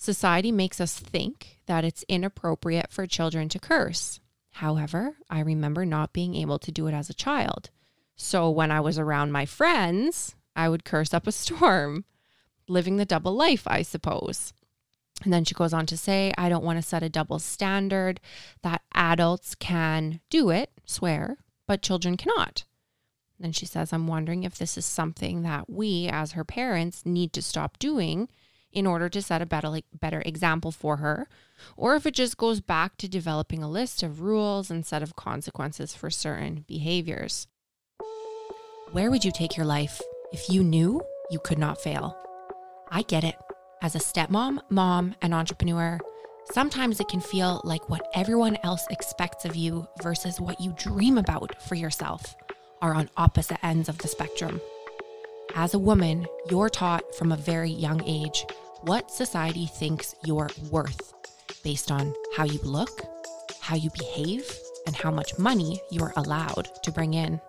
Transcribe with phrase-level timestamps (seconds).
[0.00, 4.18] Society makes us think that it's inappropriate for children to curse.
[4.52, 7.68] However, I remember not being able to do it as a child.
[8.16, 12.06] So when I was around my friends, I would curse up a storm,
[12.66, 14.54] living the double life, I suppose.
[15.22, 18.20] And then she goes on to say, I don't want to set a double standard
[18.62, 21.36] that adults can do it, swear,
[21.66, 22.64] but children cannot.
[23.38, 27.34] Then she says, I'm wondering if this is something that we, as her parents, need
[27.34, 28.30] to stop doing
[28.72, 31.28] in order to set a better, better example for her,
[31.76, 35.16] or if it just goes back to developing a list of rules and set of
[35.16, 37.46] consequences for certain behaviors.
[38.92, 40.00] Where would you take your life
[40.32, 42.16] if you knew you could not fail?
[42.90, 43.36] I get it.
[43.82, 45.98] As a stepmom, mom, and entrepreneur,
[46.52, 51.18] sometimes it can feel like what everyone else expects of you versus what you dream
[51.18, 52.34] about for yourself
[52.82, 54.60] are on opposite ends of the spectrum.
[55.54, 58.46] As a woman, you're taught from a very young age
[58.82, 61.12] what society thinks you're worth
[61.64, 63.02] based on how you look,
[63.60, 64.50] how you behave,
[64.86, 67.40] and how much money you're allowed to bring in.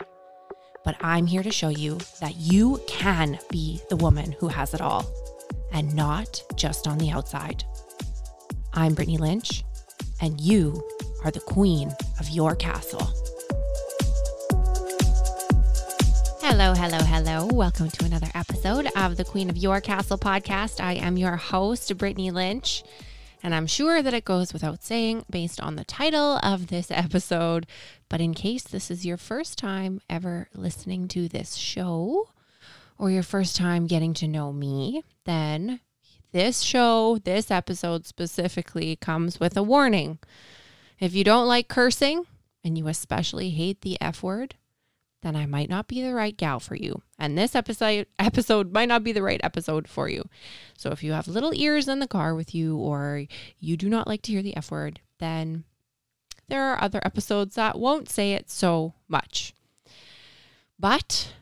[0.83, 4.81] But I'm here to show you that you can be the woman who has it
[4.81, 5.05] all
[5.71, 7.63] and not just on the outside.
[8.73, 9.63] I'm Brittany Lynch,
[10.21, 10.83] and you
[11.23, 13.20] are the queen of your castle.
[16.51, 17.45] Hello, hello, hello.
[17.45, 20.83] Welcome to another episode of the Queen of Your Castle podcast.
[20.83, 22.83] I am your host, Brittany Lynch.
[23.41, 27.67] And I'm sure that it goes without saying based on the title of this episode.
[28.09, 32.27] But in case this is your first time ever listening to this show,
[32.97, 35.79] or your first time getting to know me, then
[36.33, 40.19] this show, this episode specifically, comes with a warning.
[40.99, 42.25] If you don't like cursing,
[42.61, 44.55] and you especially hate the F word,
[45.21, 47.01] then I might not be the right gal for you.
[47.19, 50.27] And this episode episode might not be the right episode for you.
[50.77, 53.25] So if you have little ears in the car with you or
[53.59, 55.63] you do not like to hear the F word, then
[56.47, 59.53] there are other episodes that won't say it so much.
[60.79, 61.33] But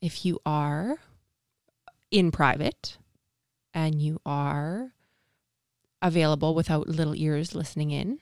[0.00, 0.98] if you are
[2.10, 2.96] in private
[3.74, 4.92] and you are
[6.00, 8.20] available without little ears listening in,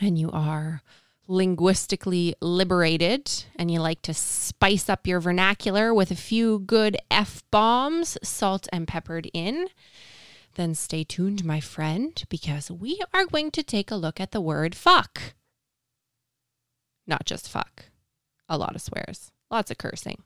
[0.00, 0.82] and you are
[1.30, 7.44] linguistically liberated and you like to spice up your vernacular with a few good F
[7.52, 9.68] bombs, salt and peppered in,
[10.56, 14.40] then stay tuned, my friend, because we are going to take a look at the
[14.40, 15.34] word fuck.
[17.06, 17.84] Not just fuck,
[18.48, 20.24] a lot of swears, lots of cursing.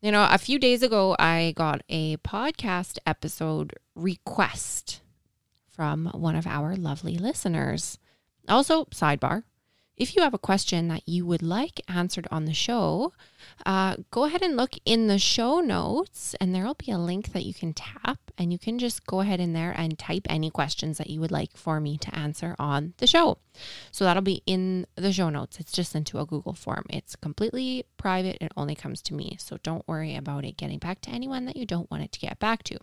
[0.00, 5.02] You know, a few days ago, I got a podcast episode request
[5.68, 7.98] from one of our lovely listeners.
[8.48, 9.42] Also, sidebar
[9.96, 13.12] if you have a question that you would like answered on the show,
[13.64, 17.32] uh, go ahead and look in the show notes, and there will be a link
[17.32, 20.50] that you can tap, and you can just go ahead in there and type any
[20.50, 23.38] questions that you would like for me to answer on the show.
[23.92, 25.60] So that'll be in the show notes.
[25.60, 26.84] It's just into a Google form.
[26.90, 29.36] It's completely private, it only comes to me.
[29.38, 32.20] So don't worry about it getting back to anyone that you don't want it to
[32.20, 32.78] get back to.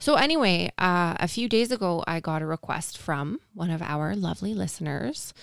[0.00, 4.16] So, anyway, uh, a few days ago, I got a request from one of our
[4.16, 5.34] lovely listeners,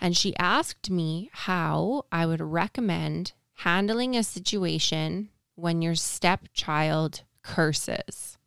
[0.00, 8.38] and she asked me how I would recommend handling a situation when your stepchild curses.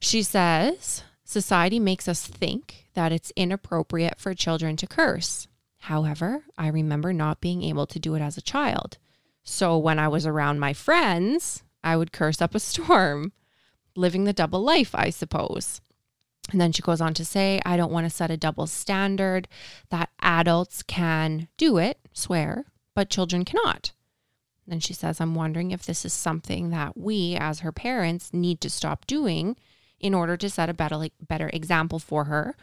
[0.00, 5.48] She says, Society makes us think that it's inappropriate for children to curse.
[5.78, 8.98] However, I remember not being able to do it as a child.
[9.44, 13.32] So when I was around my friends, I would curse up a storm
[13.96, 15.80] living the double life, I suppose.
[16.52, 19.48] And then she goes on to say, I don't want to set a double standard
[19.90, 23.92] that adults can do it, swear, but children cannot.
[24.66, 28.60] Then she says, I'm wondering if this is something that we, as her parents, need
[28.60, 29.56] to stop doing
[29.98, 32.54] in order to set a better, better example for her,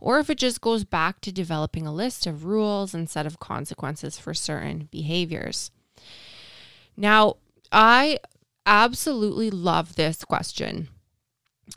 [0.00, 3.40] or if it just goes back to developing a list of rules and set of
[3.40, 5.70] consequences for certain behaviors.
[6.96, 7.36] Now,
[7.70, 8.18] I
[8.66, 10.88] absolutely love this question.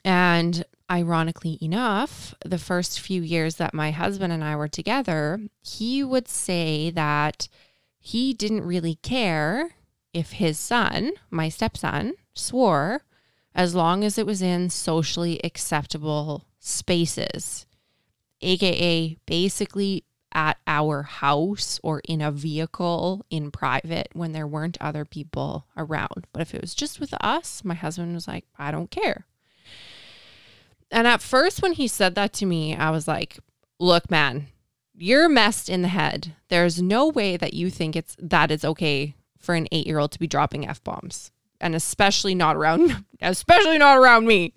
[0.04, 6.04] And ironically enough, the first few years that my husband and I were together, he
[6.04, 7.48] would say that
[8.00, 9.72] he didn't really care
[10.14, 13.04] if his son, my stepson, swore
[13.54, 17.66] as long as it was in socially acceptable spaces,
[18.42, 20.05] aka basically
[20.36, 26.28] at our house or in a vehicle in private when there weren't other people around.
[26.34, 29.26] But if it was just with us, my husband was like, I don't care.
[30.92, 33.40] And at first, when he said that to me, I was like,
[33.80, 34.48] look, man,
[34.94, 36.36] you're messed in the head.
[36.50, 40.12] There's no way that you think it's that it's okay for an eight year old
[40.12, 41.32] to be dropping F bombs.
[41.62, 44.54] And especially not around, especially not around me.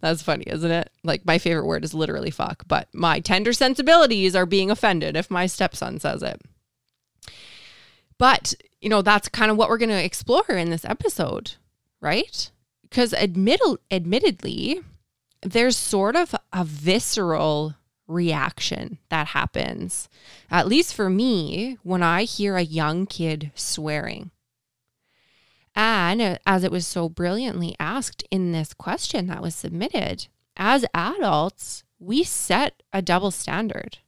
[0.00, 0.90] That's funny, isn't it?
[1.02, 5.30] Like my favorite word is literally fuck, but my tender sensibilities are being offended if
[5.30, 6.40] my stepson says it.
[8.18, 11.54] But, you know, that's kind of what we're going to explore in this episode,
[12.00, 12.50] right?
[12.82, 13.60] Because admit-
[13.90, 14.80] admittedly,
[15.42, 17.74] there's sort of a visceral
[18.06, 20.08] reaction that happens,
[20.50, 24.30] at least for me, when I hear a young kid swearing.
[25.76, 30.26] And as it was so brilliantly asked in this question that was submitted,
[30.56, 33.98] as adults, we set a double standard.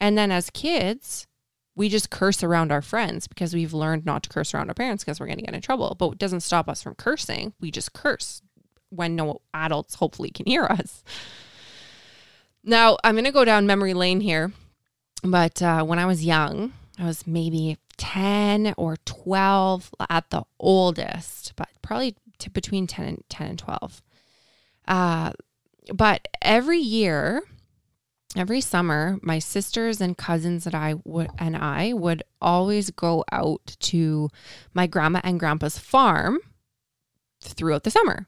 [0.00, 1.26] And then as kids,
[1.74, 5.04] we just curse around our friends because we've learned not to curse around our parents
[5.04, 5.94] because we're going to get in trouble.
[5.98, 7.52] But it doesn't stop us from cursing.
[7.60, 8.40] We just curse
[8.88, 11.04] when no adults hopefully can hear us.
[12.64, 14.52] Now, I'm going to go down memory lane here.
[15.22, 21.52] But uh, when I was young, I was maybe 10 or 12 at the oldest,
[21.56, 24.02] but probably t- between 10 and 10 and 12.
[24.86, 25.32] Uh,
[25.94, 27.42] but every year,
[28.36, 33.76] every summer, my sisters and cousins that I would and I would always go out
[33.80, 34.28] to
[34.74, 36.38] my grandma and grandpa's farm
[37.40, 38.26] throughout the summer.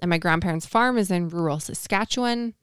[0.00, 2.54] And my grandparents' farm is in rural Saskatchewan.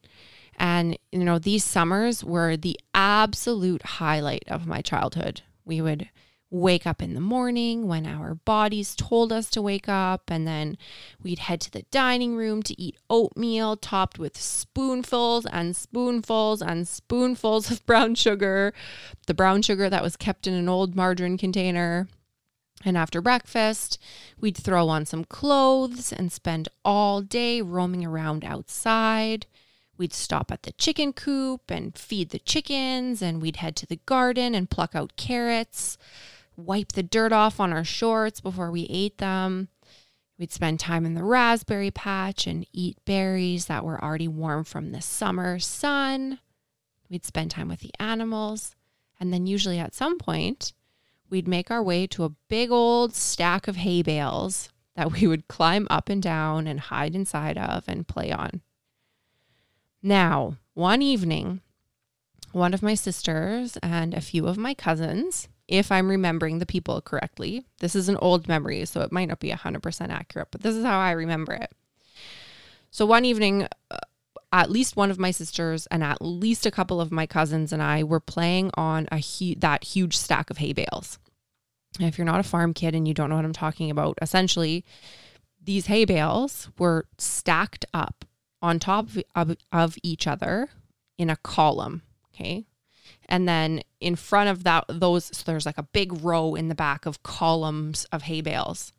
[0.56, 5.42] And, you know, these summers were the absolute highlight of my childhood.
[5.68, 6.08] We would
[6.50, 10.78] wake up in the morning when our bodies told us to wake up, and then
[11.22, 16.88] we'd head to the dining room to eat oatmeal topped with spoonfuls and spoonfuls and
[16.88, 18.72] spoonfuls of brown sugar,
[19.26, 22.08] the brown sugar that was kept in an old margarine container.
[22.82, 23.98] And after breakfast,
[24.40, 29.46] we'd throw on some clothes and spend all day roaming around outside.
[29.98, 33.98] We'd stop at the chicken coop and feed the chickens, and we'd head to the
[34.06, 35.98] garden and pluck out carrots,
[36.56, 39.68] wipe the dirt off on our shorts before we ate them.
[40.38, 44.92] We'd spend time in the raspberry patch and eat berries that were already warm from
[44.92, 46.38] the summer sun.
[47.10, 48.76] We'd spend time with the animals.
[49.18, 50.74] And then, usually at some point,
[51.28, 55.48] we'd make our way to a big old stack of hay bales that we would
[55.48, 58.60] climb up and down and hide inside of and play on.
[60.02, 61.60] Now, one evening,
[62.52, 67.00] one of my sisters and a few of my cousins, if I'm remembering the people
[67.00, 70.74] correctly, this is an old memory, so it might not be 100% accurate, but this
[70.74, 71.72] is how I remember it.
[72.90, 73.98] So, one evening, uh,
[74.50, 77.82] at least one of my sisters and at least a couple of my cousins and
[77.82, 81.18] I were playing on a hu- that huge stack of hay bales.
[82.00, 84.84] If you're not a farm kid and you don't know what I'm talking about, essentially,
[85.62, 88.24] these hay bales were stacked up
[88.60, 90.70] on top of, of each other
[91.16, 92.02] in a column.
[92.34, 92.64] Okay.
[93.28, 96.74] And then in front of that, those, so there's like a big row in the
[96.74, 98.92] back of columns of hay bales.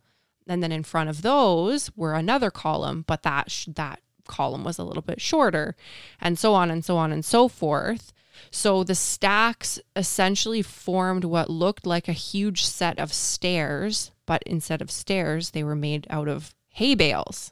[0.47, 4.77] And then in front of those were another column, but that, sh- that column was
[4.77, 5.75] a little bit shorter,
[6.19, 8.13] and so on and so on and so forth.
[8.51, 14.81] So the stacks essentially formed what looked like a huge set of stairs, but instead
[14.81, 17.51] of stairs, they were made out of hay bales.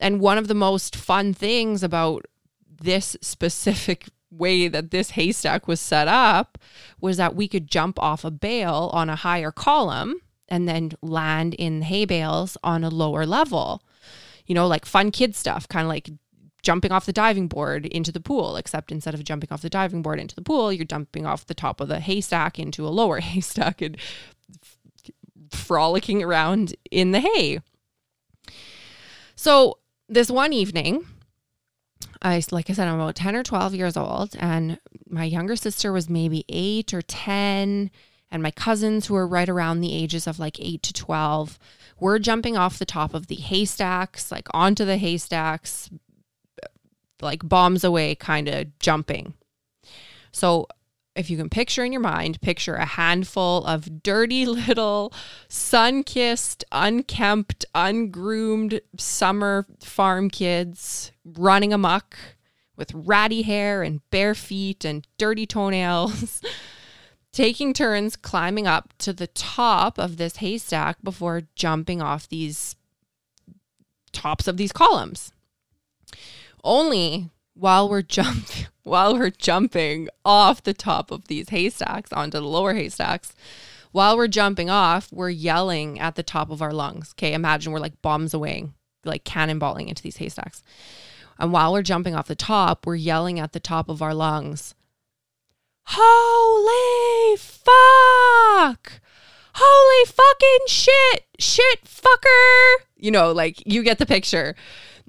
[0.00, 2.24] And one of the most fun things about
[2.82, 6.58] this specific way that this haystack was set up
[7.00, 11.54] was that we could jump off a bale on a higher column and then land
[11.54, 13.82] in hay bales on a lower level.
[14.46, 16.10] You know, like fun kid stuff, kind of like
[16.62, 20.02] jumping off the diving board into the pool, except instead of jumping off the diving
[20.02, 23.20] board into the pool, you're jumping off the top of the haystack into a lower
[23.20, 23.96] haystack and
[25.50, 27.60] frolicking around in the hay.
[29.36, 29.78] So
[30.10, 31.06] this one evening,
[32.20, 35.92] I like I said, I'm about 10 or 12 years old, and my younger sister
[35.92, 37.90] was maybe eight or 10,
[38.30, 41.58] and my cousins who were right around the ages of like eight to 12
[42.00, 45.88] were jumping off the top of the haystacks, like onto the haystacks,
[47.22, 49.34] like bombs away, kind of jumping.
[50.32, 50.66] So
[51.14, 55.12] if you can picture in your mind, picture a handful of dirty little
[55.48, 62.16] sun kissed, unkempt, ungroomed summer farm kids running amok
[62.76, 66.40] with ratty hair and bare feet and dirty toenails,
[67.32, 72.76] taking turns climbing up to the top of this haystack before jumping off these
[74.12, 75.32] tops of these columns.
[76.64, 82.46] Only while we're jumping while we're jumping off the top of these haystacks onto the
[82.46, 83.34] lower haystacks
[83.92, 87.14] while we're jumping off we're yelling at the top of our lungs.
[87.14, 88.66] Okay imagine we're like bombs away
[89.04, 90.62] like cannonballing into these haystacks.
[91.38, 94.74] And while we're jumping off the top we're yelling at the top of our lungs
[95.84, 99.00] holy fuck!
[99.52, 101.26] Holy fucking shit!
[101.38, 102.84] Shit fucker!
[102.96, 104.54] You know like you get the picture.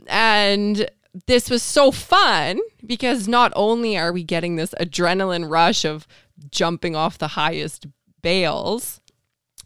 [0.08, 0.90] And
[1.28, 6.08] this was so fun because not only are we getting this adrenaline rush of
[6.50, 7.88] jumping off the highest
[8.22, 9.02] bales,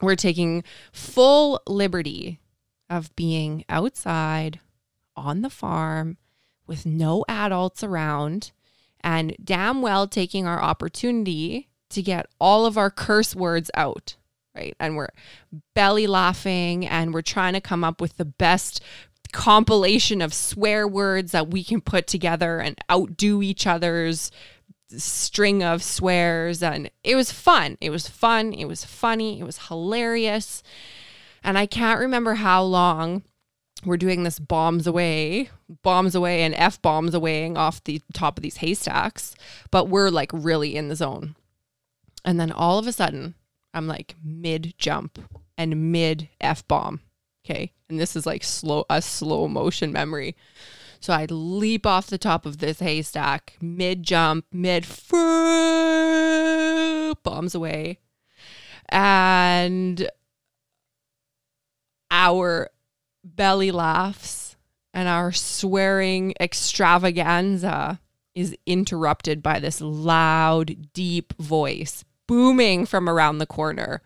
[0.02, 2.40] we're taking full liberty
[2.90, 4.60] of being outside
[5.16, 6.18] on the farm
[6.68, 8.52] with no adults around
[9.02, 14.16] and damn well taking our opportunity to get all of our curse words out,
[14.56, 14.76] right?
[14.80, 15.10] And we're
[15.76, 18.82] belly laughing and we're trying to come up with the best
[19.36, 24.32] compilation of swear words that we can put together and outdo each other's
[24.88, 27.78] string of swears and it was fun.
[27.82, 30.64] It was fun, it was funny, it was hilarious.
[31.44, 33.24] And I can't remember how long
[33.84, 35.50] we're doing this bombs away,
[35.84, 39.36] bombs away and F bombs away off the top of these haystacks,
[39.70, 41.36] but we're like really in the zone.
[42.24, 43.36] And then all of a sudden,
[43.74, 45.20] I'm like mid jump
[45.58, 47.02] and mid F bomb.
[47.46, 47.72] Okay.
[47.90, 50.36] And this is like slow, a slow motion memory.
[51.00, 54.88] So I leap off the top of this haystack, mid jump, mid
[57.24, 58.00] bombs away.
[58.90, 60.10] And
[62.10, 62.70] our
[63.24, 64.56] belly laughs
[64.94, 68.00] and our swearing extravaganza
[68.34, 74.02] is interrupted by this loud, deep voice booming from around the corner.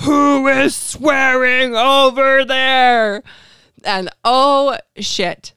[0.00, 3.22] Who is swearing over there?
[3.84, 5.54] And oh shit.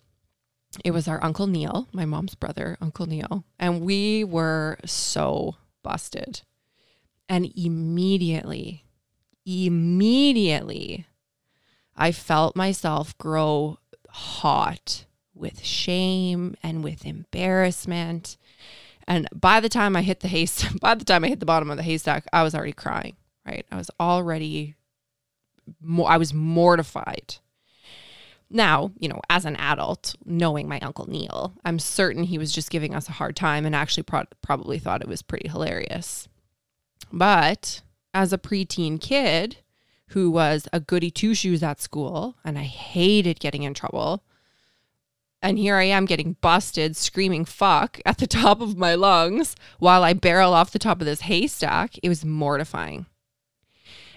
[0.83, 3.45] It was our Uncle Neil, my mom's brother, Uncle Neil.
[3.57, 6.41] And we were so busted.
[7.29, 8.83] And immediately,
[9.45, 11.07] immediately,
[11.95, 18.37] I felt myself grow hot with shame and with embarrassment.
[19.07, 21.69] And by the time I hit the haystack, by the time I hit the bottom
[21.69, 23.15] of the haystack, I was already crying,
[23.45, 23.65] right?
[23.71, 24.75] I was already,
[26.05, 27.35] I was mortified.
[28.49, 32.69] Now, you know, as an adult, knowing my Uncle Neil, I'm certain he was just
[32.69, 36.27] giving us a hard time and actually pro- probably thought it was pretty hilarious.
[37.11, 37.81] But
[38.13, 39.57] as a preteen kid,
[40.09, 44.23] who was a goody two shoes at school, and I hated getting in trouble.
[45.41, 50.03] And here I am getting busted, screaming fuck at the top of my lungs while
[50.03, 51.95] I barrel off the top of this haystack.
[52.01, 53.07] It was mortifying.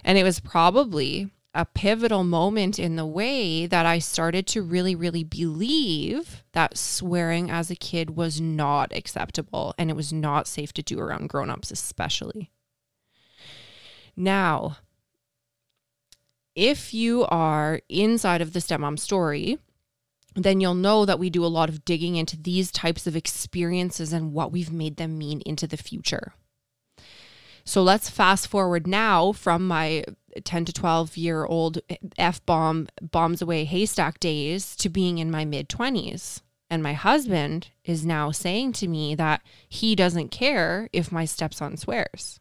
[0.03, 4.95] And it was probably a pivotal moment in the way that I started to really,
[4.95, 10.73] really believe that swearing as a kid was not acceptable and it was not safe
[10.73, 12.51] to do around grown-ups, especially.
[14.15, 14.77] Now,
[16.55, 19.57] if you are inside of the stepmom story,
[20.35, 24.13] then you'll know that we do a lot of digging into these types of experiences
[24.13, 26.33] and what we've made them mean into the future.
[27.69, 30.03] So let's fast forward now from my
[30.43, 31.77] 10 to 12 year old
[32.17, 36.41] F bomb bombs away haystack days to being in my mid 20s.
[36.71, 41.77] And my husband is now saying to me that he doesn't care if my stepson
[41.77, 42.39] swears,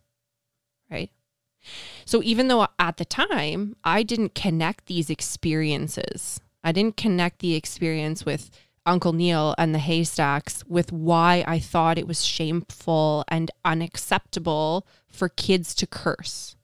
[0.91, 1.11] right?
[2.07, 7.55] So even though at the time I didn't connect these experiences, I didn't connect the
[7.55, 8.51] experience with
[8.89, 15.29] Uncle Neil and the haystacks with why I thought it was shameful and unacceptable for
[15.29, 16.57] kids to curse.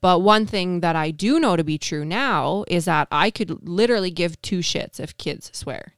[0.00, 3.66] But one thing that I do know to be true now is that I could
[3.66, 5.94] literally give two shits if kids swear.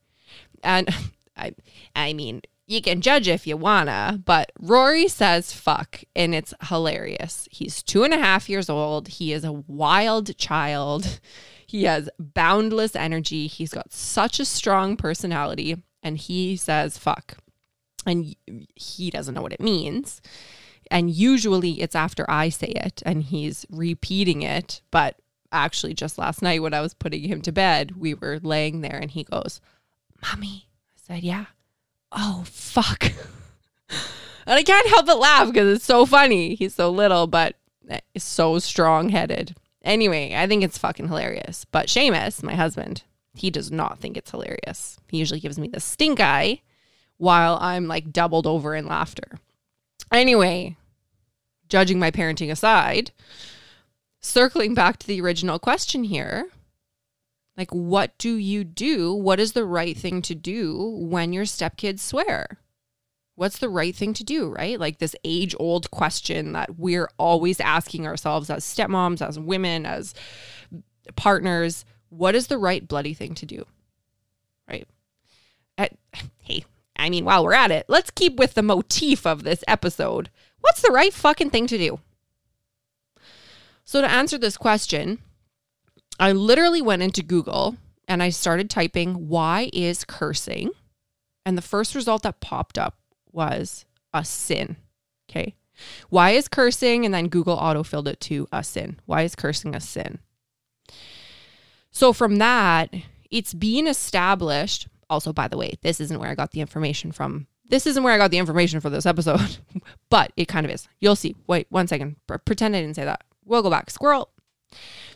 [0.63, 0.89] And
[1.37, 1.55] I
[1.97, 7.49] I mean, you can judge if you wanna, but Rory says fuck, and it's hilarious.
[7.51, 9.09] He's two and a half years old.
[9.09, 11.21] He is a wild child.
[11.67, 13.47] He has boundless energy.
[13.47, 17.37] He's got such a strong personality, and he says fuck.
[18.07, 18.37] And
[18.77, 20.23] he doesn't know what it means.
[20.91, 24.81] And usually it's after I say it and he's repeating it.
[24.93, 25.17] But
[25.51, 28.97] actually, just last night when I was putting him to bed, we were laying there
[28.97, 29.61] and he goes,
[30.23, 30.69] Mommy.
[30.95, 31.47] I said, Yeah
[32.13, 33.05] oh, fuck.
[33.91, 34.01] and
[34.47, 36.55] I can't help but laugh because it's so funny.
[36.55, 37.57] He's so little, but
[37.89, 39.57] eh, so strong headed.
[39.87, 41.65] Anyway, I think it's fucking hilarious.
[41.65, 44.99] But Seamus, my husband, he does not think it's hilarious.
[45.09, 46.61] He usually gives me the stink eye
[47.17, 49.39] while I'm like doubled over in laughter.
[50.13, 50.77] Anyway,
[51.69, 53.13] judging my parenting aside,
[54.21, 56.51] circling back to the original question here
[57.57, 59.15] like, what do you do?
[59.15, 62.59] What is the right thing to do when your stepkids swear?
[63.37, 64.81] What's the right thing to do, right?
[64.81, 70.15] Like this age old question that we're always asking ourselves as stepmoms, as women, as
[71.15, 71.85] partners.
[72.09, 73.67] What is the right bloody thing to do?
[74.69, 74.89] Right?
[75.77, 75.93] At,
[76.41, 76.65] hey,
[76.97, 80.31] I mean, while we're at it, let's keep with the motif of this episode.
[80.61, 82.01] What's the right fucking thing to do?
[83.85, 85.19] So, to answer this question,
[86.19, 87.77] I literally went into Google
[88.09, 90.71] and I started typing, why is cursing?
[91.45, 92.97] And the first result that popped up
[93.37, 94.77] was a sin.
[95.31, 95.55] Okay.
[96.09, 97.05] Why is cursing?
[97.05, 98.99] And then Google auto filled it to a sin.
[99.05, 100.19] Why is cursing a sin?
[101.91, 102.93] So from that,
[103.31, 104.89] it's being established.
[105.09, 107.47] Also, by the way, this isn't where I got the information from.
[107.69, 109.59] This isn't where I got the information for this episode,
[110.11, 110.89] but it kind of is.
[111.01, 111.37] You'll see.
[111.47, 112.17] Wait one second.
[112.27, 113.25] pretend I didn't say that.
[113.45, 113.91] We'll go back.
[113.91, 114.31] Squirrel.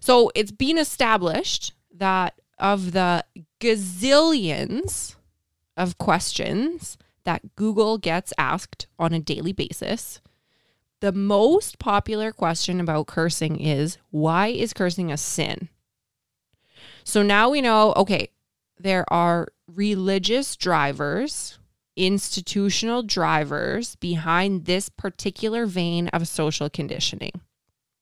[0.00, 3.24] So it's being established that of the
[3.60, 5.16] gazillions
[5.76, 10.20] of questions that Google gets asked on a daily basis,
[11.00, 15.68] the most popular question about cursing is why is cursing a sin?
[17.04, 18.28] So now we know okay,
[18.78, 21.58] there are religious drivers,
[21.96, 27.40] institutional drivers behind this particular vein of social conditioning.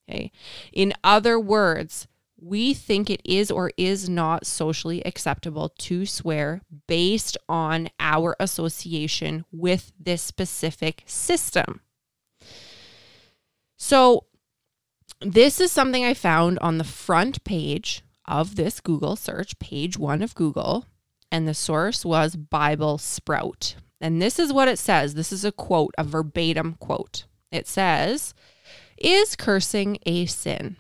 [0.08, 0.32] Okay.
[0.72, 2.06] In other words,
[2.40, 9.44] we think it is or is not socially acceptable to swear based on our association
[9.50, 11.80] with this specific system.
[13.76, 14.24] So,
[15.20, 20.22] this is something I found on the front page of this Google search, page one
[20.22, 20.86] of Google,
[21.32, 23.74] and the source was Bible Sprout.
[24.00, 25.14] And this is what it says.
[25.14, 27.24] This is a quote, a verbatim quote.
[27.50, 28.32] It says,
[28.96, 30.76] Is cursing a sin?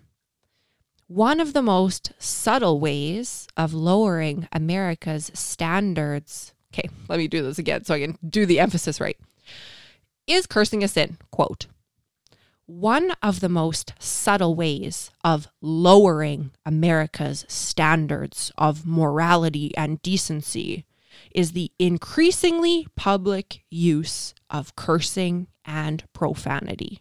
[1.08, 6.52] One of the most subtle ways of lowering America's standards.
[6.72, 9.16] Okay, let me do this again so I can do the emphasis right.
[10.26, 11.16] Is cursing a sin?
[11.30, 11.66] Quote.
[12.66, 20.84] One of the most subtle ways of lowering America's standards of morality and decency
[21.34, 27.00] is the increasingly public use of cursing and profanity.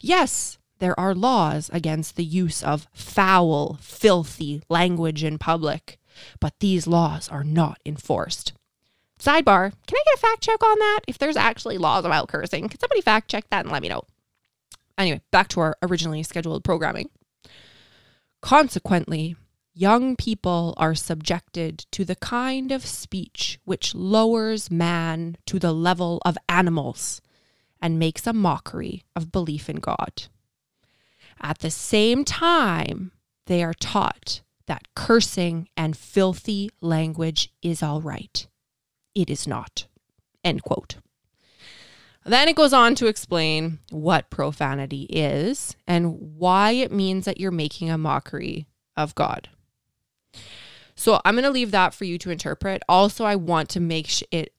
[0.00, 5.98] Yes, there are laws against the use of foul, filthy language in public,
[6.40, 8.52] but these laws are not enforced.
[9.18, 11.00] Sidebar, can I get a fact check on that?
[11.06, 14.02] If there's actually laws about cursing, can somebody fact check that and let me know?
[14.96, 17.10] Anyway, back to our originally scheduled programming.
[18.40, 19.36] Consequently,
[19.74, 26.20] young people are subjected to the kind of speech which lowers man to the level
[26.24, 27.20] of animals
[27.82, 30.24] and makes a mockery of belief in God.
[31.40, 33.12] At the same time,
[33.46, 38.46] they are taught that cursing and filthy language is all right.
[39.14, 39.86] It is not.
[40.44, 40.96] End quote.
[42.24, 47.50] Then it goes on to explain what profanity is and why it means that you're
[47.50, 49.48] making a mockery of God.
[50.94, 52.82] So I'm going to leave that for you to interpret.
[52.88, 54.52] Also, I want to make it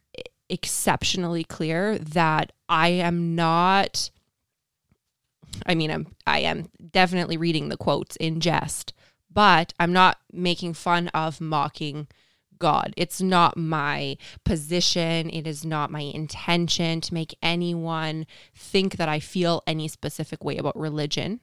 [0.50, 4.10] exceptionally clear that I am not
[5.66, 8.94] I mean, I'm I am definitely reading the quotes in jest,
[9.32, 12.08] but I'm not making fun of mocking
[12.62, 12.94] God.
[12.96, 15.30] It's not my position.
[15.30, 20.58] It is not my intention to make anyone think that I feel any specific way
[20.58, 21.42] about religion.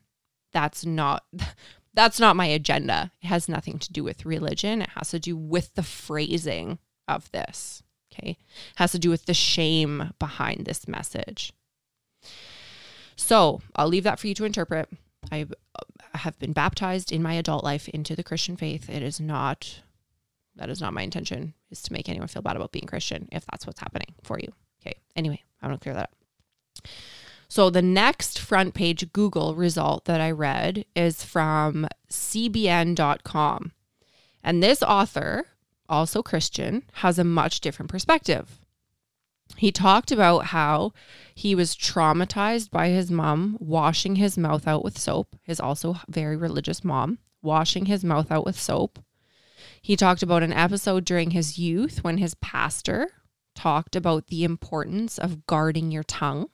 [0.53, 1.25] That's not
[1.94, 3.11] that's not my agenda.
[3.21, 4.83] It has nothing to do with religion.
[4.83, 7.83] It has to do with the phrasing of this.
[8.12, 8.31] Okay.
[8.31, 8.38] It
[8.77, 11.53] has to do with the shame behind this message.
[13.18, 14.88] So I'll leave that for you to interpret.
[15.31, 18.88] I uh, have been baptized in my adult life into the Christian faith.
[18.88, 19.81] It is not,
[20.57, 23.44] that is not my intention, is to make anyone feel bad about being Christian if
[23.46, 24.52] that's what's happening for you.
[24.81, 24.96] Okay.
[25.16, 26.88] Anyway, I want to clear that up.
[27.48, 33.72] So the next front page Google result that I read is from CBN.com.
[34.44, 35.46] And this author,
[35.88, 38.61] also Christian, has a much different perspective.
[39.56, 40.92] He talked about how
[41.34, 46.37] he was traumatized by his mom washing his mouth out with soap, his also very
[46.37, 48.98] religious mom, washing his mouth out with soap.
[49.82, 53.08] He talked about an episode during his youth when his pastor
[53.54, 56.48] talked about the importance of guarding your tongue.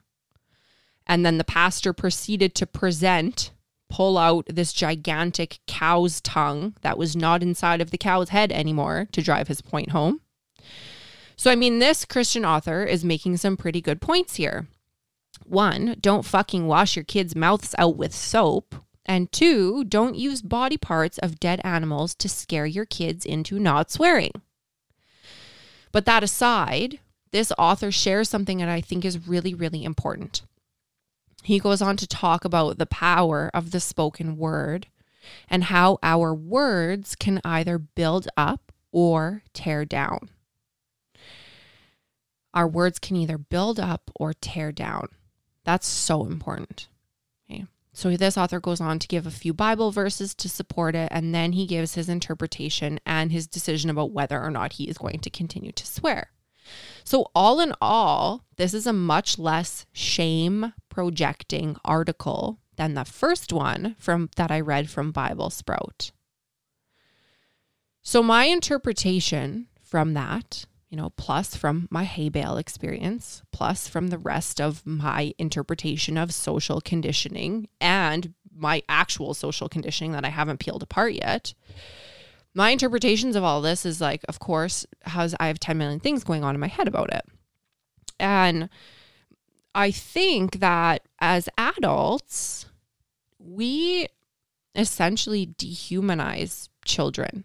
[1.06, 3.52] And then the pastor proceeded to present,
[3.90, 9.08] pull out this gigantic cow's tongue that was not inside of the cow's head anymore
[9.12, 10.20] to drive his point home.
[11.36, 14.66] So, I mean, this Christian author is making some pretty good points here.
[15.44, 18.74] One, don't fucking wash your kids' mouths out with soap.
[19.06, 23.90] And two, don't use body parts of dead animals to scare your kids into not
[23.90, 24.32] swearing.
[25.92, 30.42] But that aside, this author shares something that I think is really, really important.
[31.42, 34.86] He goes on to talk about the power of the spoken word
[35.50, 40.30] and how our words can either build up or tear down.
[42.54, 45.08] Our words can either build up or tear down.
[45.64, 46.88] That's so important.
[47.50, 47.66] Okay.
[47.92, 51.34] So this author goes on to give a few Bible verses to support it, and
[51.34, 55.18] then he gives his interpretation and his decision about whether or not he is going
[55.20, 56.30] to continue to swear.
[57.02, 63.52] So, all in all, this is a much less shame projecting article than the first
[63.52, 66.12] one from that I read from Bible Sprout.
[68.02, 74.10] So, my interpretation from that you know, plus from my hay bale experience, plus from
[74.10, 80.28] the rest of my interpretation of social conditioning and my actual social conditioning that I
[80.28, 81.52] haven't peeled apart yet.
[82.54, 86.22] My interpretations of all this is like, of course, has I have 10 million things
[86.22, 87.24] going on in my head about it.
[88.20, 88.68] And
[89.74, 92.66] I think that as adults,
[93.40, 94.06] we
[94.76, 97.42] essentially dehumanize children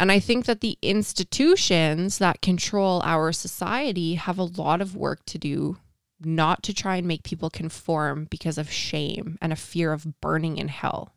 [0.00, 5.26] and I think that the institutions that control our society have a lot of work
[5.26, 5.76] to do
[6.18, 10.56] not to try and make people conform because of shame and a fear of burning
[10.56, 11.12] in hell.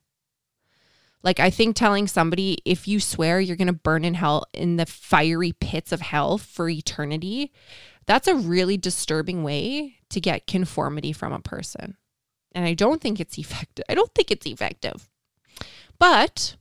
[1.24, 4.76] Like, I think telling somebody if you swear you're going to burn in hell in
[4.76, 7.54] the fiery pits of hell for eternity,
[8.06, 11.96] that's a really disturbing way to get conformity from a person.
[12.52, 13.86] And I don't think it's effective.
[13.88, 15.10] I don't think it's effective.
[15.98, 16.58] But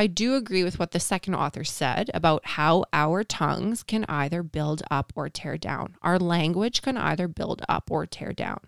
[0.00, 4.42] I do agree with what the second author said about how our tongues can either
[4.42, 5.94] build up or tear down.
[6.00, 8.60] Our language can either build up or tear down.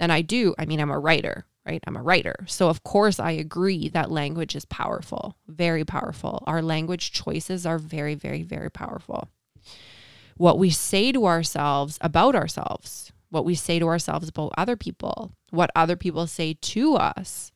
[0.00, 1.80] And I do, I mean, I'm a writer, right?
[1.86, 2.34] I'm a writer.
[2.48, 6.42] So, of course, I agree that language is powerful, very powerful.
[6.44, 9.28] Our language choices are very, very, very powerful.
[10.36, 15.30] What we say to ourselves about ourselves, what we say to ourselves about other people,
[15.50, 17.49] what other people say to us,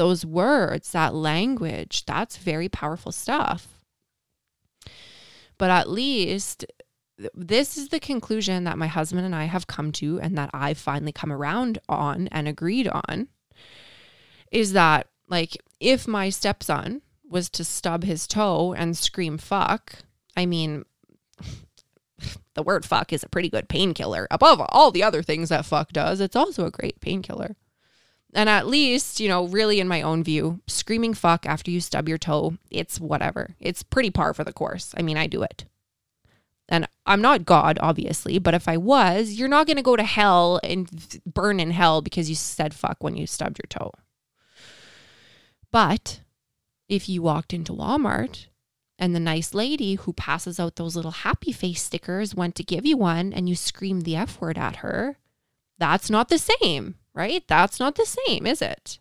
[0.00, 3.68] those words, that language, that's very powerful stuff.
[5.58, 6.64] But at least
[7.34, 10.78] this is the conclusion that my husband and I have come to, and that I've
[10.78, 13.28] finally come around on and agreed on
[14.50, 19.96] is that, like, if my stepson was to stub his toe and scream fuck,
[20.34, 20.86] I mean,
[22.54, 24.26] the word fuck is a pretty good painkiller.
[24.30, 27.54] Above all the other things that fuck does, it's also a great painkiller.
[28.34, 32.08] And at least, you know, really in my own view, screaming fuck after you stub
[32.08, 33.56] your toe, it's whatever.
[33.58, 34.94] It's pretty par for the course.
[34.96, 35.64] I mean, I do it.
[36.68, 40.04] And I'm not God, obviously, but if I was, you're not going to go to
[40.04, 43.92] hell and burn in hell because you said fuck when you stubbed your toe.
[45.72, 46.20] But
[46.88, 48.46] if you walked into Walmart
[49.00, 52.86] and the nice lady who passes out those little happy face stickers went to give
[52.86, 55.18] you one and you screamed the F word at her,
[55.78, 57.44] that's not the same right?
[57.46, 58.98] That's not the same, is it?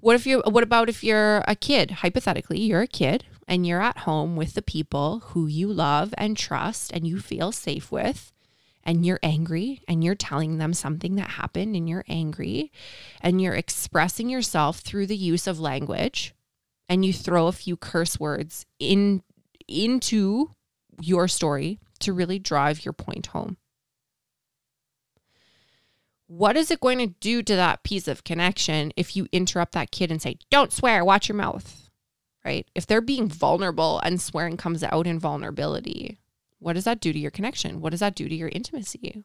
[0.00, 1.90] What if you what about if you're a kid?
[1.90, 6.36] Hypothetically, you're a kid and you're at home with the people who you love and
[6.36, 8.32] trust and you feel safe with
[8.84, 12.70] and you're angry and you're telling them something that happened and you're angry
[13.20, 16.34] and you're expressing yourself through the use of language
[16.88, 19.22] and you throw a few curse words in
[19.66, 20.52] into
[21.00, 23.56] your story to really drive your point home
[26.28, 29.90] what is it going to do to that piece of connection if you interrupt that
[29.90, 31.88] kid and say, don't swear, watch your mouth?
[32.44, 32.66] Right?
[32.74, 36.18] If they're being vulnerable and swearing comes out in vulnerability,
[36.58, 37.80] what does that do to your connection?
[37.80, 39.24] What does that do to your intimacy?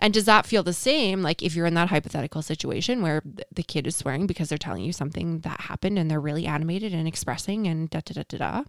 [0.00, 1.22] And does that feel the same?
[1.22, 4.84] Like if you're in that hypothetical situation where the kid is swearing because they're telling
[4.84, 8.38] you something that happened and they're really animated and expressing and da da da da
[8.38, 8.64] da,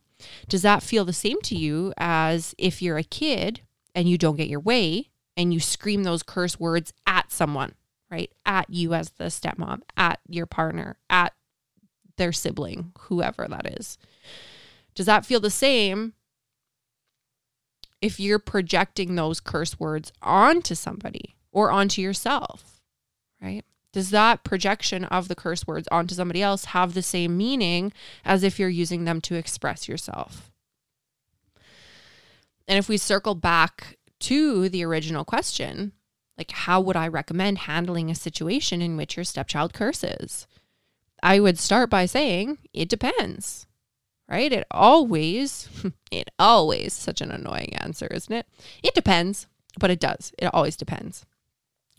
[0.47, 3.61] does that feel the same to you as if you're a kid
[3.95, 7.71] and you don't get your way and you scream those curse words at someone,
[8.11, 8.29] right?
[8.45, 11.33] At you as the stepmom, at your partner, at
[12.17, 13.97] their sibling, whoever that is.
[14.95, 16.11] Does that feel the same
[18.01, 22.81] if you're projecting those curse words onto somebody or onto yourself,
[23.41, 23.63] right?
[23.93, 27.93] Does that projection of the curse words onto somebody else have the same meaning
[28.25, 30.51] as if you're using them to express yourself?
[32.67, 35.93] And if we circle back to the original question,
[36.37, 40.47] like how would I recommend handling a situation in which your stepchild curses?
[41.21, 43.67] I would start by saying it depends.
[44.29, 44.51] Right?
[44.53, 45.67] It always,
[46.11, 48.45] it always, such an annoying answer, isn't it?
[48.83, 49.47] It depends,
[49.79, 50.31] but it does.
[50.37, 51.25] It always depends.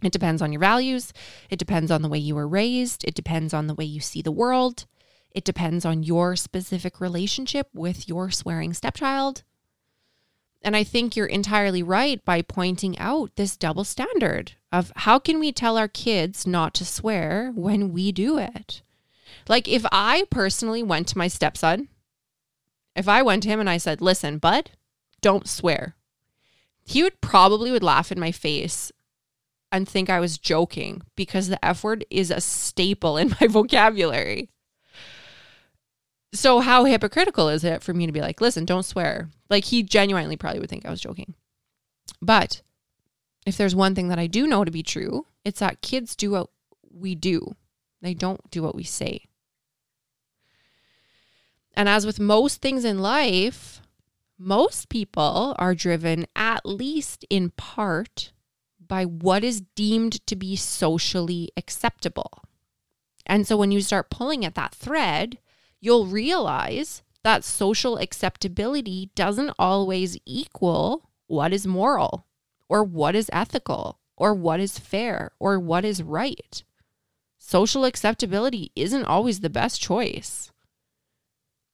[0.03, 1.13] It depends on your values.
[1.51, 3.05] It depends on the way you were raised.
[3.05, 4.87] It depends on the way you see the world.
[5.33, 9.43] It depends on your specific relationship with your swearing stepchild.
[10.63, 15.41] And I think you're entirely right by pointing out this double standard of how can
[15.41, 18.83] we tell our kids not to swear when we do it?
[19.49, 21.89] Like if I personally went to my stepson,
[22.95, 24.71] if I went to him and I said, "Listen, bud,
[25.21, 25.97] don't swear."
[26.85, 28.93] He would probably would laugh in my face
[29.73, 34.51] and think I was joking because the F word is a staple in my vocabulary.
[36.33, 39.31] So, how hypocritical is it for me to be like, listen, don't swear?
[39.49, 41.35] Like, he genuinely probably would think I was joking.
[42.23, 42.63] But
[43.47, 46.33] if there's one thing that I do know to be true, it's that kids do
[46.33, 46.51] what
[46.93, 47.57] we do,
[48.01, 49.25] they don't do what we say.
[51.75, 53.81] And as with most things in life,
[54.39, 58.33] most people are driven, at least in part,
[58.85, 62.43] by what is deemed to be socially acceptable.
[63.27, 65.39] And so when you start pulling at that thread,
[65.81, 72.27] you'll realize that social acceptability doesn't always equal what is moral
[72.69, 76.63] or what is ethical or what is fair or what is right.
[77.39, 80.53] Social acceptability isn't always the best choice.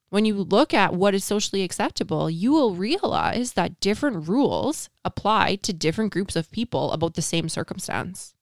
[0.09, 5.57] When you look at what is socially acceptable, you will realize that different rules apply
[5.57, 8.36] to different groups of people about the same circumstance.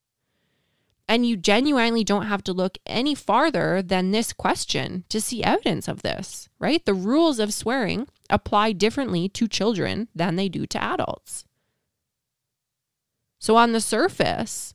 [1.06, 5.86] And you genuinely don't have to look any farther than this question to see evidence
[5.86, 6.84] of this, right?
[6.84, 11.44] The rules of swearing apply differently to children than they do to adults.
[13.38, 14.74] So, on the surface,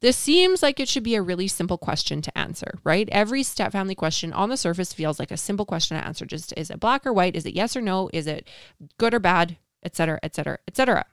[0.00, 3.08] this seems like it should be a really simple question to answer, right?
[3.10, 6.26] Every step family question on the surface feels like a simple question to answer.
[6.26, 7.36] Just is it black or white?
[7.36, 8.10] Is it yes or no?
[8.12, 8.48] Is it
[8.98, 9.56] good or bad?
[9.82, 10.18] Etc.
[10.22, 10.58] Etc.
[10.68, 11.06] Etc.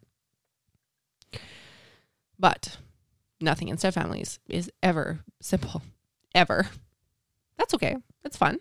[2.37, 2.77] But
[3.43, 5.82] nothing in step families is ever simple.
[6.34, 6.67] Ever.
[7.58, 7.97] That's okay.
[8.23, 8.58] It's fun.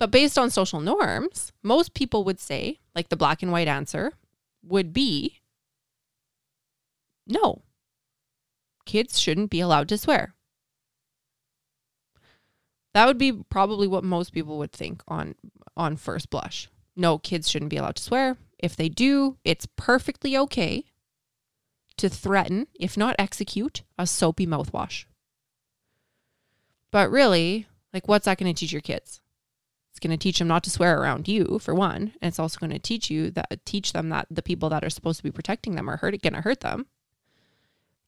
[0.00, 4.12] But based on social norms, most people would say, like the black and white answer
[4.62, 5.40] would be
[7.26, 7.62] no
[8.84, 10.34] kids shouldn't be allowed to swear.
[12.92, 15.34] That would be probably what most people would think on
[15.76, 16.68] on first blush.
[16.96, 18.36] No, kids shouldn't be allowed to swear.
[18.58, 20.84] If they do, it's perfectly okay
[21.96, 25.04] to threaten, if not execute, a soapy mouthwash.
[26.90, 29.20] But really, like what's that going to teach your kids?
[29.90, 32.58] It's going to teach them not to swear around you for one, and it's also
[32.58, 35.30] going to teach you that teach them that the people that are supposed to be
[35.30, 36.86] protecting them are hurt going to hurt them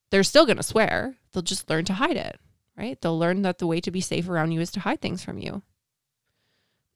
[0.09, 1.15] they're still going to swear.
[1.31, 2.39] They'll just learn to hide it,
[2.77, 2.99] right?
[3.01, 5.37] They'll learn that the way to be safe around you is to hide things from
[5.37, 5.63] you.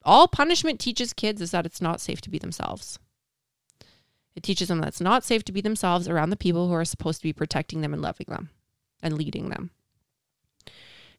[0.04, 2.98] All punishment teaches kids is that it's not safe to be themselves.
[4.36, 6.86] It teaches them that it's not safe to be themselves around the people who are
[6.86, 8.50] supposed to be protecting them and loving them
[9.04, 9.72] and leading them.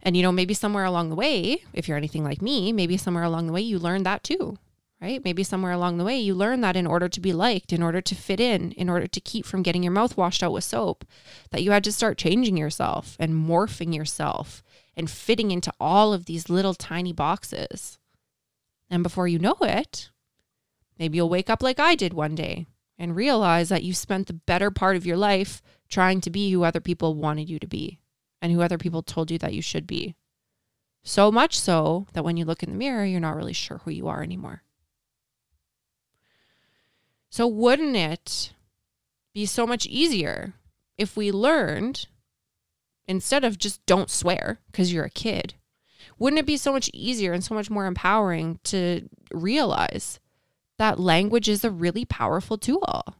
[0.02, 3.22] And, you know, maybe somewhere along the way, if you're anything like me, maybe somewhere
[3.22, 4.58] along the way you learned that too
[5.02, 5.24] right?
[5.24, 8.00] Maybe somewhere along the way you learn that in order to be liked, in order
[8.00, 11.04] to fit in, in order to keep from getting your mouth washed out with soap,
[11.50, 14.62] that you had to start changing yourself and morphing yourself
[14.96, 17.98] and fitting into all of these little tiny boxes.
[18.88, 20.10] And before you know it,
[21.00, 22.66] maybe you'll wake up like I did one day
[23.02, 26.62] and realize that you spent the better part of your life trying to be who
[26.62, 27.98] other people wanted you to be
[28.40, 30.14] and who other people told you that you should be.
[31.02, 33.90] So much so that when you look in the mirror, you're not really sure who
[33.90, 34.62] you are anymore.
[37.28, 38.52] So, wouldn't it
[39.34, 40.54] be so much easier
[40.96, 42.06] if we learned
[43.08, 45.54] instead of just don't swear because you're a kid?
[46.20, 50.20] Wouldn't it be so much easier and so much more empowering to realize
[50.82, 53.14] that language is a really powerful tool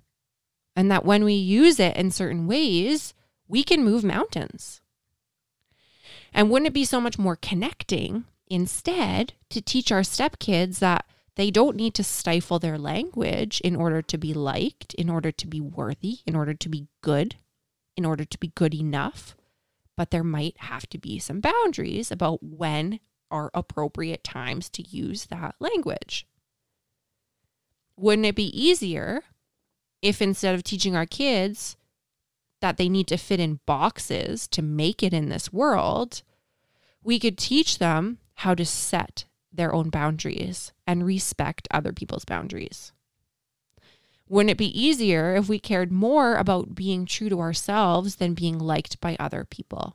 [0.75, 3.15] and that when we use it in certain ways,
[3.47, 4.81] we can move mountains?
[6.35, 11.53] And wouldn't it be so much more connecting instead to teach our stepkids that they
[11.53, 15.61] don't need to stifle their language in order to be liked, in order to be
[15.61, 17.37] worthy, in order to be good,
[17.97, 19.37] in order to be good enough.
[19.97, 22.99] But there might have to be some boundaries about when
[23.31, 26.27] are appropriate times to use that language.
[28.03, 29.23] Wouldn't it be easier
[30.03, 31.77] if instead of teaching our kids
[32.61, 36.23] that they need to fit in boxes to make it in this world,
[37.05, 42.91] we could teach them how to set their own boundaries and respect other people's boundaries.
[44.29, 48.59] Wouldn't it be easier if we cared more about being true to ourselves than being
[48.59, 49.95] liked by other people?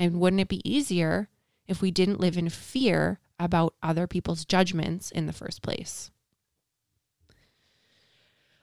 [0.00, 1.28] And wouldn't it be easier
[1.68, 6.10] if we didn't live in fear about other people's judgments in the first place?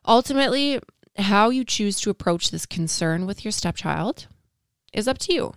[0.06, 0.80] Ultimately,
[1.18, 4.28] how you choose to approach this concern with your stepchild
[4.92, 5.54] is up to you.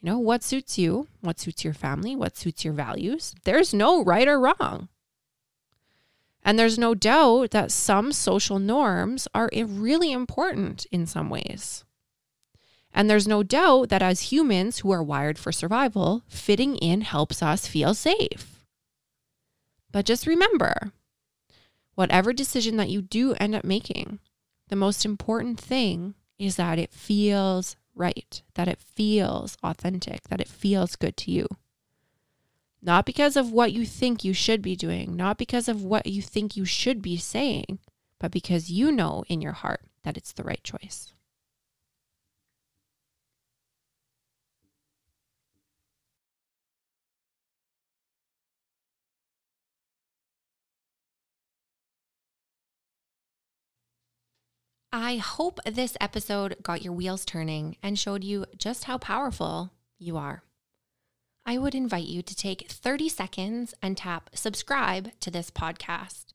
[0.00, 3.34] You know, what suits you, what suits your family, what suits your values.
[3.44, 4.88] There's no right or wrong.
[6.42, 11.84] And there's no doubt that some social norms are really important in some ways.
[12.94, 17.42] And there's no doubt that as humans who are wired for survival, fitting in helps
[17.42, 18.64] us feel safe.
[19.90, 20.92] But just remember
[21.96, 24.20] whatever decision that you do end up making,
[24.68, 30.48] the most important thing is that it feels right, that it feels authentic, that it
[30.48, 31.48] feels good to you.
[32.82, 36.22] Not because of what you think you should be doing, not because of what you
[36.22, 37.80] think you should be saying,
[38.20, 41.14] but because you know in your heart that it's the right choice.
[54.92, 60.16] I hope this episode got your wheels turning and showed you just how powerful you
[60.16, 60.42] are.
[61.44, 66.26] I would invite you to take 30 seconds and tap subscribe to this podcast.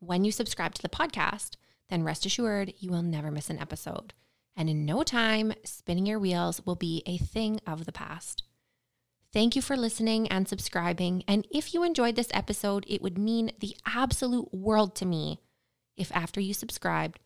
[0.00, 1.56] When you subscribe to the podcast,
[1.90, 4.14] then rest assured you will never miss an episode.
[4.56, 8.42] And in no time, spinning your wheels will be a thing of the past.
[9.32, 11.22] Thank you for listening and subscribing.
[11.28, 15.40] And if you enjoyed this episode, it would mean the absolute world to me
[15.96, 17.18] if after you subscribed,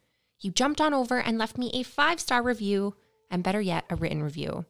[0.42, 2.94] you jumped on over and left me a five star review,
[3.30, 4.66] and better yet, a written review.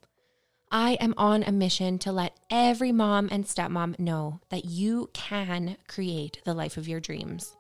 [0.71, 5.77] I am on a mission to let every mom and stepmom know that you can
[5.87, 7.57] create the life of your dreams.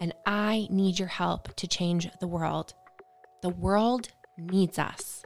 [0.00, 2.74] And I need your help to change the world.
[3.42, 5.24] The world needs us.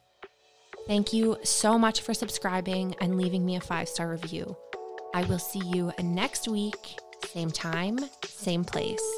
[0.86, 4.56] Thank you so much for subscribing and leaving me a five star review.
[5.14, 9.17] I will see you next week, same time, same place.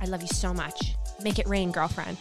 [0.00, 0.94] I love you so much.
[1.22, 2.16] Make it rain, girlfriend.